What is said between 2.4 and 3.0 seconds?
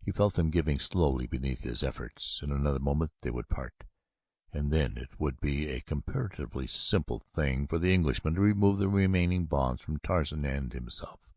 In another